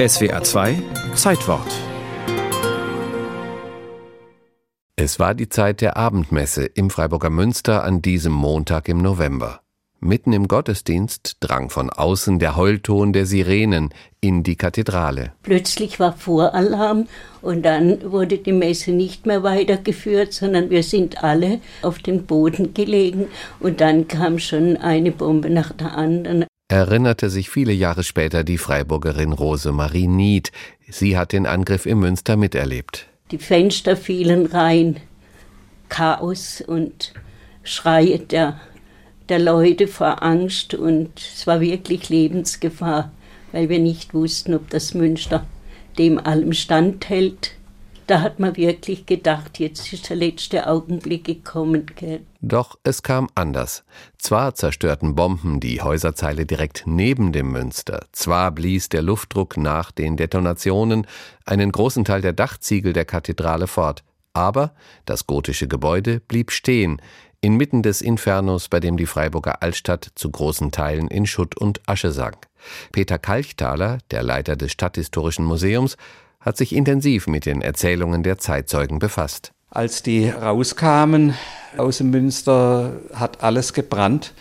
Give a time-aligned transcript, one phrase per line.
[0.00, 0.80] SWA 2
[1.16, 1.66] Zeitwort
[4.94, 9.58] Es war die Zeit der Abendmesse im Freiburger Münster an diesem Montag im November.
[9.98, 15.32] Mitten im Gottesdienst drang von außen der Heulton der Sirenen in die Kathedrale.
[15.42, 17.08] Plötzlich war Voralarm
[17.42, 22.72] und dann wurde die Messe nicht mehr weitergeführt, sondern wir sind alle auf den Boden
[22.72, 23.26] gelegen
[23.58, 28.58] und dann kam schon eine Bombe nach der anderen erinnerte sich viele Jahre später die
[28.58, 30.52] Freiburgerin Rosemarie Nied.
[30.86, 33.06] Sie hat den Angriff im Münster miterlebt.
[33.30, 35.00] Die Fenster fielen rein,
[35.88, 37.14] Chaos und
[37.62, 38.60] Schreie der,
[39.28, 43.10] der Leute vor Angst und es war wirklich Lebensgefahr,
[43.52, 45.46] weil wir nicht wussten, ob das Münster
[45.98, 47.57] dem allem standhält
[48.08, 51.86] da hat man wirklich gedacht, jetzt ist der letzte Augenblick gekommen.
[51.94, 52.24] Gell?
[52.40, 53.84] Doch es kam anders.
[54.16, 60.16] Zwar zerstörten Bomben die Häuserzeile direkt neben dem Münster, zwar blies der Luftdruck nach den
[60.16, 61.06] Detonationen
[61.44, 67.02] einen großen Teil der Dachziegel der Kathedrale fort, aber das gotische Gebäude blieb stehen,
[67.40, 72.10] inmitten des Infernos, bei dem die Freiburger Altstadt zu großen Teilen in Schutt und Asche
[72.10, 72.48] sank.
[72.90, 75.96] Peter Kalchthaler, der Leiter des Stadthistorischen Museums,
[76.40, 79.52] hat sich intensiv mit den Erzählungen der Zeitzeugen befasst.
[79.70, 81.34] Als die rauskamen
[81.76, 84.32] aus dem Münster, hat alles gebrannt.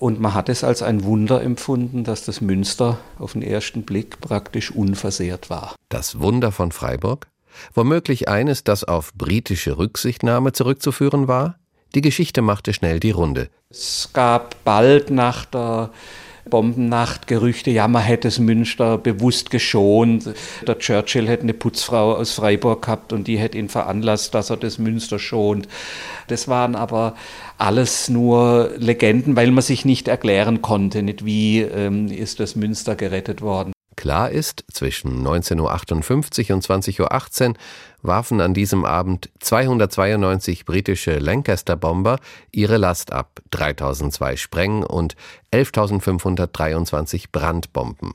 [0.00, 4.20] Und man hat es als ein Wunder empfunden, dass das Münster auf den ersten Blick
[4.20, 5.74] praktisch unversehrt war.
[5.88, 7.28] Das Wunder von Freiburg?
[7.72, 11.56] Womöglich eines, das auf britische Rücksichtnahme zurückzuführen war?
[11.94, 13.48] Die Geschichte machte schnell die Runde.
[13.70, 15.90] Es gab bald nach der
[16.48, 20.30] Bombennachtgerüchte, ja, man hätte es Münster bewusst geschont.
[20.66, 24.56] Der Churchill hätte eine Putzfrau aus Freiburg gehabt und die hätte ihn veranlasst, dass er
[24.56, 25.68] das Münster schont.
[26.28, 27.14] Das waren aber
[27.58, 32.96] alles nur Legenden, weil man sich nicht erklären konnte, nicht wie ähm, ist das Münster
[32.96, 33.73] gerettet worden.
[34.04, 37.54] Klar ist, zwischen 19.58 Uhr und 20.18 Uhr
[38.02, 42.18] warfen an diesem Abend 292 britische Lancaster-Bomber
[42.52, 45.16] ihre Last ab, 3002 Spreng- und
[45.54, 48.12] 11.523 Brandbomben.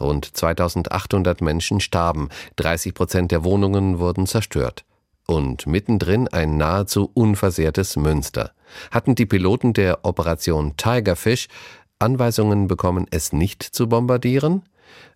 [0.00, 4.86] Rund 2800 Menschen starben, 30 Prozent der Wohnungen wurden zerstört.
[5.26, 8.52] Und mittendrin ein nahezu unversehrtes Münster.
[8.90, 11.48] Hatten die Piloten der Operation Tigerfish
[11.98, 14.62] Anweisungen bekommen, es nicht zu bombardieren?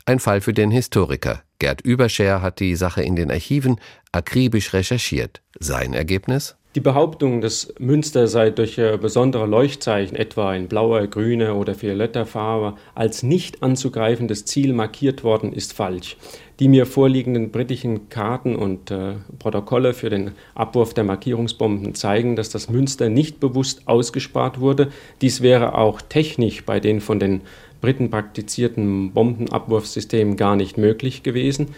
[0.06, 1.42] Ein Fall für den Historiker.
[1.58, 3.80] Gerd Überscher hat die Sache in den Archiven
[4.12, 5.42] akribisch recherchiert.
[5.58, 6.56] Sein Ergebnis?
[6.76, 12.76] Die Behauptung, dass Münster sei durch besondere Leuchtzeichen, etwa in blauer, grüner oder violetter Farbe,
[12.94, 16.16] als nicht anzugreifendes Ziel markiert worden, ist falsch.
[16.60, 22.50] Die mir vorliegenden britischen Karten und äh, Protokolle für den Abwurf der Markierungsbomben zeigen, dass
[22.50, 24.92] das Münster nicht bewusst ausgespart wurde.
[25.22, 27.40] Dies wäre auch technisch bei den von den
[27.80, 31.68] Briten praktizierten Bombenabwurfsystemen gar nicht möglich gewesen.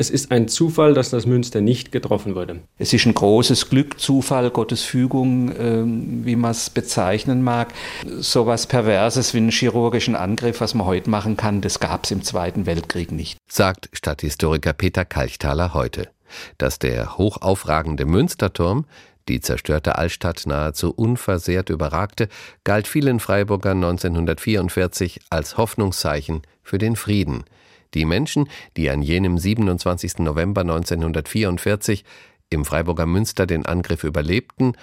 [0.00, 2.60] Es ist ein Zufall, dass das Münster nicht getroffen wurde.
[2.78, 7.74] Es ist ein großes Glück, Zufall, Gottes Fügung, ähm, wie man es bezeichnen mag.
[8.18, 12.12] So was Perverses wie einen chirurgischen Angriff, was man heute machen kann, das gab es
[12.12, 13.36] im Zweiten Weltkrieg nicht.
[13.46, 16.08] Sagt Stadthistoriker Peter Kalchthaler heute.
[16.56, 18.86] Dass der hochaufragende Münsterturm
[19.28, 22.28] die zerstörte Altstadt nahezu unversehrt überragte,
[22.64, 27.44] galt vielen Freiburgern 1944 als Hoffnungszeichen für den Frieden–
[27.94, 30.18] die Menschen, die an jenem 27.
[30.18, 32.04] November 1944
[32.48, 34.76] im Freiburger Münster den Angriff überlebten,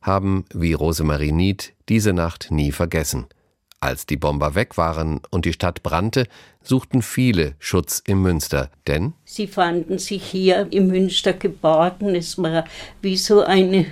[0.00, 3.26] haben, wie Rosemarie Nied, diese Nacht nie vergessen.
[3.82, 6.28] Als die Bomber weg waren und die Stadt brannte,
[6.62, 12.14] suchten viele Schutz im Münster, denn sie fanden sich hier im Münster geborgen.
[12.14, 12.64] Es war
[13.00, 13.86] wie so eine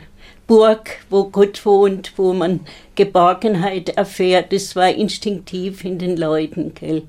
[0.47, 2.61] Burg, wo Gott wohnt, wo man
[2.95, 4.53] Geborgenheit erfährt.
[4.53, 7.03] Es war instinktiv in den Leuten, gell?